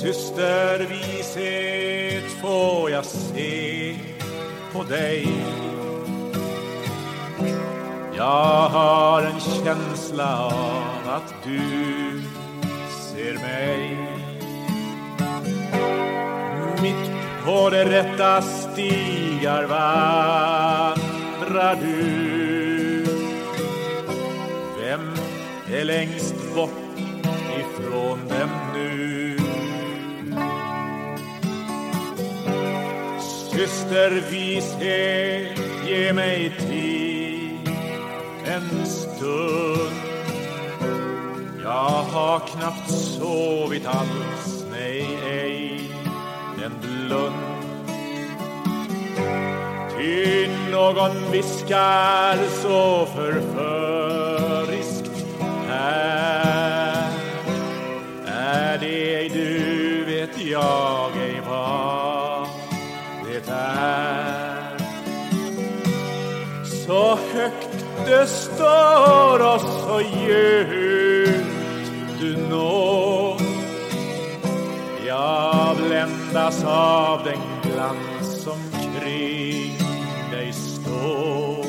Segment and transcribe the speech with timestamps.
[0.00, 3.96] Systervishet får jag se
[4.72, 5.28] på dig.
[8.16, 11.60] Jag har en känsla av att du
[12.90, 13.98] ser mig.
[16.82, 17.10] Mitt
[17.44, 23.04] på de rätta stigar vandrar du.
[24.82, 25.14] Vem
[25.74, 26.98] är längst bort
[27.58, 29.39] ifrån dem nu?
[33.60, 37.68] Systervishet, ge mig tid
[38.44, 40.00] en stund.
[41.62, 45.90] Jag har knappt sovit alls, nej, ej
[46.64, 47.34] en blund.
[49.98, 54.99] Ty någon viskar så förföriskt
[63.46, 64.78] det är.
[66.86, 71.60] Så högt det står och så djupt
[72.20, 73.40] du når.
[75.06, 79.78] Jag bländas av den glans som kring
[80.30, 81.64] dig står.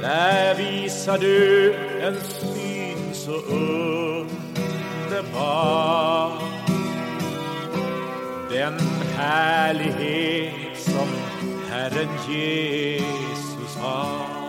[0.00, 3.32] Där visar du en syn så
[5.10, 5.38] underbar.
[8.50, 11.08] Den härlighet som
[11.70, 14.47] Herren Jesus har.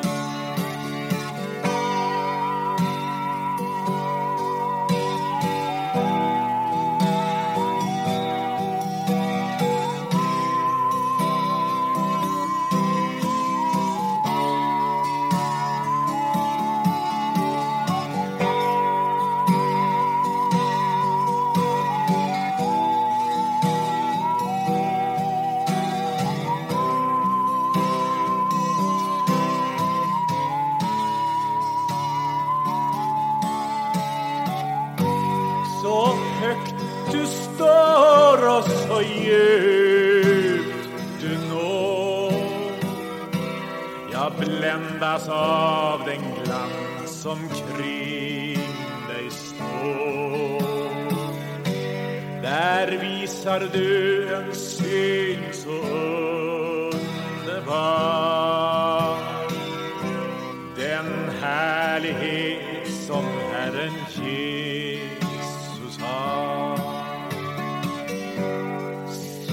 [35.99, 36.05] Så
[36.41, 36.75] högt
[37.11, 40.73] du står och så djupt
[41.21, 42.33] du når.
[44.11, 48.59] Jag bländas av den glans som kring
[49.09, 50.61] dig står.
[52.41, 55.69] Där visar du en syn så
[57.79, 59.17] underbar.
[60.75, 65.28] Den härlighet som Herren ger.
[65.99, 66.77] Jesus har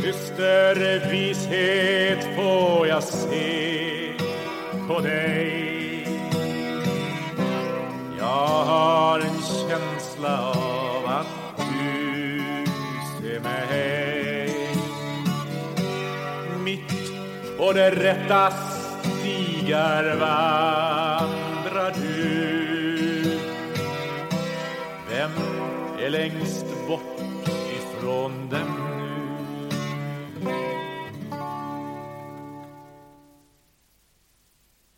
[0.02, 4.12] Systervishet får jag se
[4.88, 6.08] på dig.
[8.18, 12.40] Jag har en känsla av att du
[13.20, 14.50] ser mig.
[16.64, 16.92] Mitt
[17.58, 20.04] på det rätta stigar
[26.02, 27.20] är längst bort
[27.76, 28.85] ifrån dem